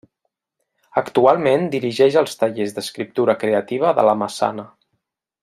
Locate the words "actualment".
1.01-1.67